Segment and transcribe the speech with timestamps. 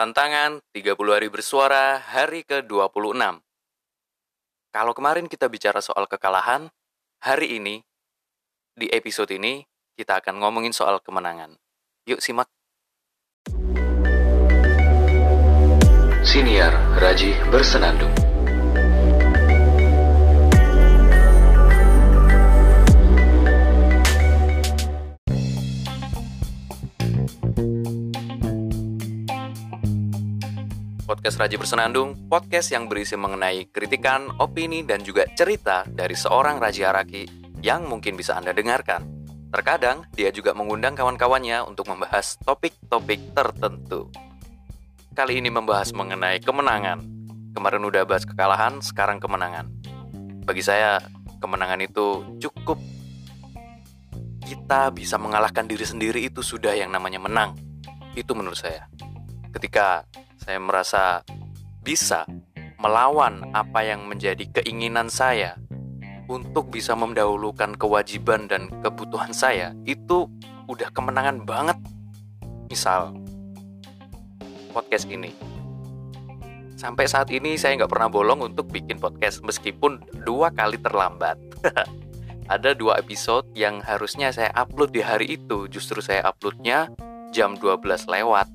[0.00, 3.20] Tantangan 30 hari bersuara hari ke-26.
[4.72, 6.72] Kalau kemarin kita bicara soal kekalahan,
[7.20, 7.84] hari ini,
[8.72, 9.60] di episode ini,
[9.92, 11.52] kita akan ngomongin soal kemenangan.
[12.08, 12.48] Yuk simak.
[16.24, 18.29] Siniar Raji Bersenandung
[31.10, 36.86] Podcast Raji Bersenandung, podcast yang berisi mengenai kritikan, opini, dan juga cerita dari seorang Raji
[36.86, 37.22] Araki
[37.66, 39.26] yang mungkin bisa Anda dengarkan.
[39.50, 44.06] Terkadang, dia juga mengundang kawan-kawannya untuk membahas topik-topik tertentu.
[45.10, 47.02] Kali ini membahas mengenai kemenangan.
[47.58, 49.66] Kemarin udah bahas kekalahan, sekarang kemenangan.
[50.46, 51.02] Bagi saya,
[51.42, 52.78] kemenangan itu cukup
[54.46, 57.58] kita bisa mengalahkan diri sendiri itu sudah yang namanya menang.
[58.14, 58.86] Itu menurut saya.
[59.50, 60.06] Ketika
[60.50, 61.22] saya merasa
[61.86, 62.26] bisa
[62.82, 65.54] melawan apa yang menjadi keinginan saya
[66.26, 70.26] untuk bisa mendahulukan kewajiban dan kebutuhan saya itu
[70.66, 71.78] udah kemenangan banget.
[72.66, 73.14] Misal
[74.74, 75.30] podcast ini.
[76.74, 81.38] Sampai saat ini saya nggak pernah bolong untuk bikin podcast meskipun dua kali terlambat.
[82.58, 85.70] Ada dua episode yang harusnya saya upload di hari itu.
[85.70, 86.90] Justru saya uploadnya
[87.30, 88.50] jam 12 lewat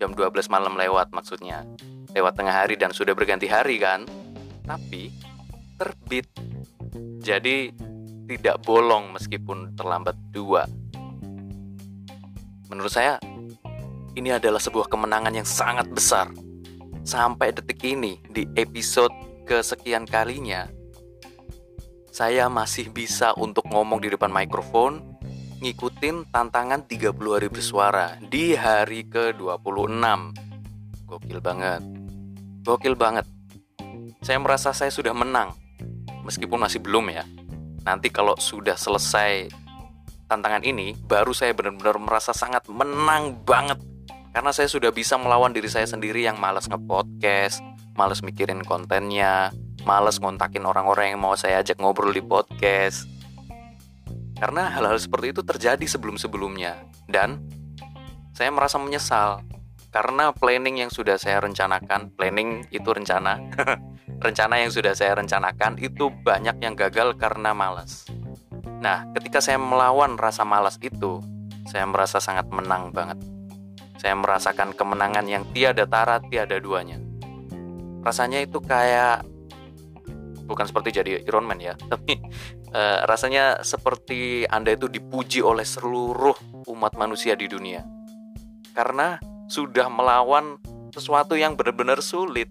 [0.00, 1.68] jam 12 malam lewat maksudnya.
[2.16, 4.08] Lewat tengah hari dan sudah berganti hari kan?
[4.64, 5.12] Tapi
[5.76, 6.24] terbit.
[7.20, 7.68] Jadi
[8.24, 10.64] tidak bolong meskipun terlambat dua.
[12.72, 13.20] Menurut saya
[14.16, 16.32] ini adalah sebuah kemenangan yang sangat besar.
[17.04, 19.12] Sampai detik ini di episode
[19.44, 20.80] kesekian kalinya
[22.10, 25.09] saya masih bisa untuk ngomong di depan mikrofon
[25.60, 30.32] ngikutin tantangan 30 hari bersuara di hari ke-26.
[31.04, 31.84] Gokil banget.
[32.64, 33.28] Gokil banget.
[34.24, 35.52] Saya merasa saya sudah menang.
[36.24, 37.28] Meskipun masih belum ya.
[37.84, 39.52] Nanti kalau sudah selesai
[40.32, 43.76] tantangan ini, baru saya benar-benar merasa sangat menang banget.
[44.32, 47.60] Karena saya sudah bisa melawan diri saya sendiri yang malas nge-podcast,
[48.00, 49.52] malas mikirin kontennya,
[49.84, 53.19] malas ngontakin orang-orang yang mau saya ajak ngobrol di podcast
[54.40, 57.44] karena hal-hal seperti itu terjadi sebelum-sebelumnya dan
[58.32, 59.44] saya merasa menyesal
[59.90, 63.42] karena planning yang sudah saya rencanakan, planning itu rencana,
[64.24, 68.06] rencana yang sudah saya rencanakan itu banyak yang gagal karena malas.
[68.80, 71.18] Nah, ketika saya melawan rasa malas itu,
[71.66, 73.18] saya merasa sangat menang banget.
[73.98, 77.02] Saya merasakan kemenangan yang tiada tara, tiada duanya.
[78.00, 79.26] Rasanya itu kayak
[80.46, 82.16] bukan seperti jadi Iron Man ya, tapi
[82.74, 87.82] uh, rasanya seperti Anda itu dipuji oleh seluruh umat manusia di dunia.
[88.74, 89.18] Karena
[89.50, 90.58] sudah melawan
[90.94, 92.50] sesuatu yang benar-benar sulit.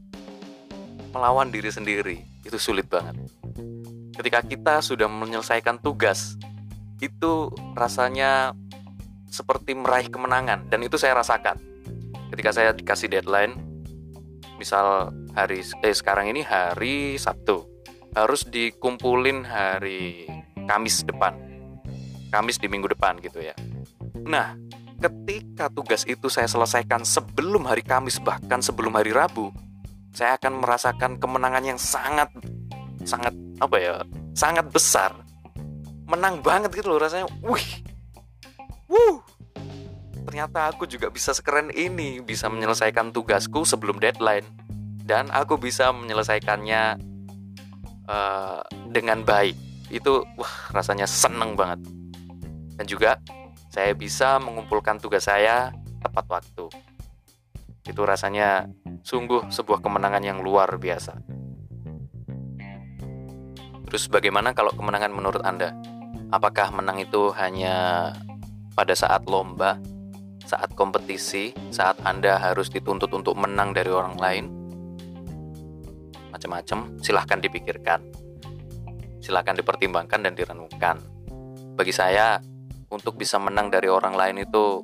[1.09, 3.17] Melawan diri sendiri itu sulit banget.
[4.13, 6.37] Ketika kita sudah menyelesaikan tugas,
[6.99, 8.53] itu rasanya
[9.31, 11.57] seperti meraih kemenangan dan itu saya rasakan.
[12.29, 13.57] Ketika saya dikasih deadline,
[14.59, 17.68] misal hari eh sekarang ini hari Sabtu
[18.13, 20.25] harus dikumpulin hari
[20.69, 21.33] Kamis depan.
[22.29, 23.57] Kamis di minggu depan gitu ya.
[24.21, 24.53] Nah,
[25.01, 29.49] ketika tugas itu saya selesaikan sebelum hari Kamis bahkan sebelum hari Rabu,
[30.13, 32.29] saya akan merasakan kemenangan yang sangat
[33.05, 33.95] sangat apa ya?
[34.37, 35.11] sangat besar.
[36.05, 37.27] Menang banget gitu loh rasanya.
[37.41, 37.83] Wih.
[38.89, 39.21] Wuh.
[40.25, 44.45] Ternyata aku juga bisa sekeren ini, bisa menyelesaikan tugasku sebelum deadline
[45.09, 47.08] dan aku bisa menyelesaikannya
[48.09, 49.53] uh, dengan baik.
[49.93, 51.85] Itu wah rasanya seneng banget.
[52.75, 53.21] Dan juga
[53.69, 55.69] saya bisa mengumpulkan tugas saya
[56.01, 56.65] tepat waktu.
[57.85, 58.65] Itu rasanya
[59.05, 61.21] sungguh sebuah kemenangan yang luar biasa.
[63.89, 65.73] Terus bagaimana kalau kemenangan menurut anda?
[66.29, 68.13] Apakah menang itu hanya
[68.77, 69.81] pada saat lomba
[70.49, 74.58] saat kompetisi saat anda harus dituntut untuk menang dari orang lain
[76.29, 77.99] macam-macam, silahkan dipikirkan.
[79.19, 81.01] Silahkan dipertimbangkan dan direnungkan.
[81.75, 82.39] Bagi saya,
[82.89, 84.81] untuk bisa menang dari orang lain itu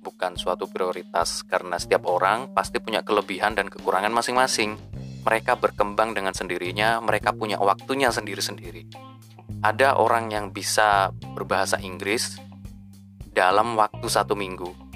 [0.00, 4.76] bukan suatu prioritas karena setiap orang pasti punya kelebihan dan kekurangan masing-masing.
[5.20, 8.88] Mereka berkembang dengan sendirinya, mereka punya waktunya sendiri-sendiri.
[9.60, 12.40] Ada orang yang bisa berbahasa Inggris
[13.28, 14.89] dalam waktu satu minggu,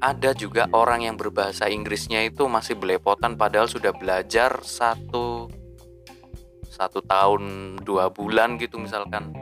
[0.00, 5.48] ada juga orang yang berbahasa Inggrisnya itu masih belepotan padahal sudah belajar satu
[6.68, 9.32] satu tahun dua bulan gitu misalkan.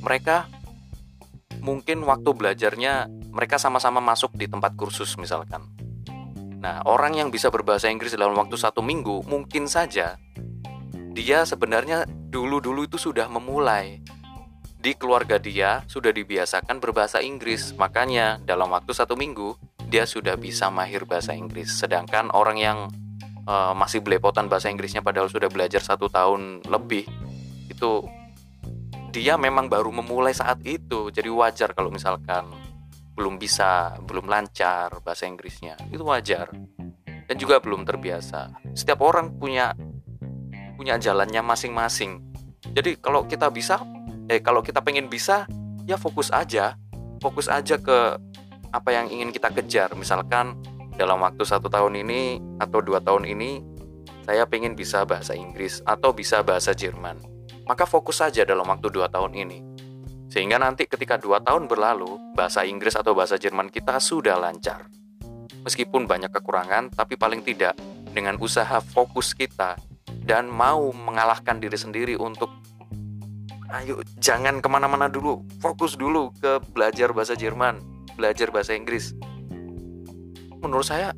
[0.00, 0.48] Mereka
[1.60, 5.68] mungkin waktu belajarnya mereka sama-sama masuk di tempat kursus misalkan.
[6.58, 10.18] Nah, orang yang bisa berbahasa Inggris dalam waktu satu minggu mungkin saja
[11.18, 13.98] dia sebenarnya dulu-dulu itu sudah memulai
[14.78, 19.58] di keluarga dia sudah dibiasakan berbahasa Inggris makanya dalam waktu satu minggu
[19.90, 21.72] dia sudah bisa mahir bahasa Inggris.
[21.74, 22.78] Sedangkan orang yang
[23.48, 27.08] uh, masih belepotan bahasa Inggrisnya padahal sudah belajar satu tahun lebih
[27.72, 28.06] itu
[29.10, 31.10] dia memang baru memulai saat itu.
[31.10, 32.46] Jadi wajar kalau misalkan
[33.18, 35.74] belum bisa belum lancar bahasa Inggrisnya.
[35.90, 36.54] Itu wajar.
[37.28, 38.62] Dan juga belum terbiasa.
[38.78, 39.74] Setiap orang punya
[40.78, 42.22] punya jalannya masing-masing.
[42.62, 43.82] Jadi kalau kita bisa,
[44.28, 45.48] eh kalau kita pengen bisa,
[45.88, 46.76] ya fokus aja,
[47.24, 48.20] fokus aja ke
[48.70, 49.88] apa yang ingin kita kejar.
[49.96, 50.60] Misalkan
[51.00, 53.64] dalam waktu satu tahun ini atau dua tahun ini,
[54.28, 57.16] saya pengen bisa bahasa Inggris atau bisa bahasa Jerman.
[57.64, 59.58] Maka fokus saja dalam waktu dua tahun ini.
[60.28, 64.84] Sehingga nanti ketika dua tahun berlalu, bahasa Inggris atau bahasa Jerman kita sudah lancar.
[65.64, 67.76] Meskipun banyak kekurangan, tapi paling tidak
[68.12, 69.80] dengan usaha fokus kita
[70.24, 72.52] dan mau mengalahkan diri sendiri untuk
[73.68, 75.44] ayo jangan ke mana-mana dulu.
[75.60, 77.80] Fokus dulu ke belajar bahasa Jerman
[78.18, 79.14] belajar bahasa Inggris.
[80.58, 81.14] Menurut saya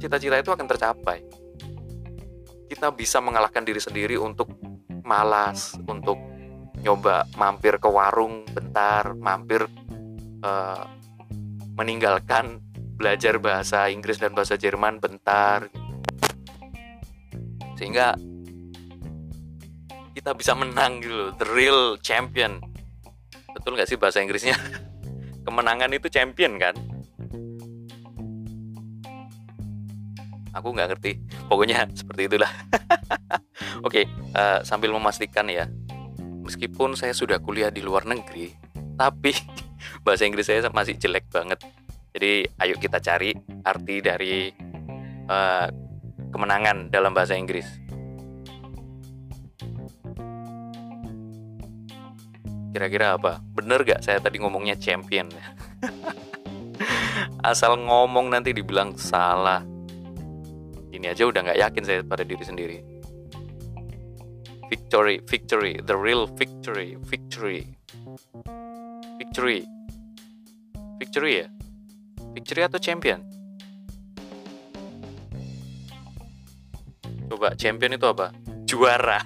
[0.00, 1.20] cita-cita itu akan tercapai.
[2.70, 4.48] Kita bisa mengalahkan diri sendiri untuk
[5.04, 6.16] malas untuk
[6.80, 9.68] nyoba mampir ke warung bentar mampir
[10.40, 10.86] uh,
[11.76, 12.62] meninggalkan
[12.96, 15.68] belajar bahasa Inggris dan bahasa Jerman bentar.
[17.76, 18.16] Sehingga
[20.14, 21.30] kita bisa menang gitu loh.
[21.38, 22.58] The real champion.
[23.54, 24.54] Betul nggak sih bahasa Inggrisnya?
[25.46, 26.74] Kemenangan itu champion kan?
[30.54, 31.22] Aku nggak ngerti.
[31.46, 32.50] Pokoknya seperti itulah.
[33.86, 34.04] Oke okay,
[34.34, 35.70] uh, eh, sambil memastikan ya.
[36.40, 38.70] Meskipun saya sudah kuliah di luar negeri
[39.00, 39.32] tapi
[40.04, 41.64] bahasa Inggris saya masih jelek banget.
[42.12, 43.32] Jadi ayo kita cari
[43.64, 44.52] arti dari
[45.30, 45.66] uh,
[46.28, 47.64] kemenangan dalam bahasa Inggris.
[52.70, 53.42] Kira-kira apa?
[53.42, 55.26] Bener gak saya tadi ngomongnya champion?
[57.50, 59.66] Asal ngomong nanti dibilang salah.
[60.94, 62.78] Ini aja udah gak yakin saya pada diri sendiri.
[64.70, 67.66] Victory, victory, the real victory, victory.
[69.18, 69.66] Victory.
[71.02, 71.46] Victory ya?
[72.38, 73.18] Victory atau champion?
[77.26, 78.30] Coba champion itu apa?
[78.62, 79.18] Juara.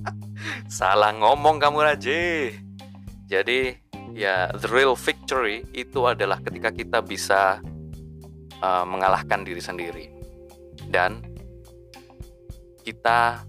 [0.66, 2.22] Salah ngomong kamu Raji.
[3.24, 3.72] Jadi
[4.14, 7.58] ya the real victory itu adalah ketika kita bisa
[8.60, 10.06] uh, mengalahkan diri sendiri
[10.92, 11.24] dan
[12.84, 13.42] kita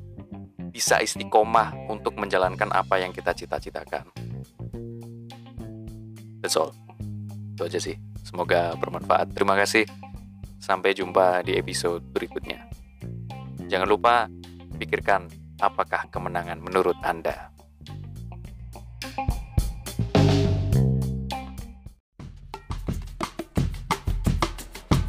[0.71, 4.11] bisa istiqomah untuk menjalankan apa yang kita cita-citakan.
[6.43, 6.75] That's all.
[7.55, 7.95] Itu aja sih.
[8.27, 9.31] Semoga bermanfaat.
[9.31, 9.87] Terima kasih.
[10.59, 12.67] Sampai jumpa di episode berikutnya.
[13.71, 14.27] Jangan lupa
[14.75, 15.31] pikirkan
[15.63, 17.54] apakah kemenangan menurut Anda.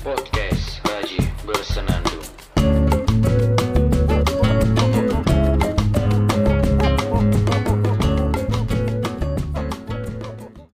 [0.06, 2.05] Podcast Haji Bersenandung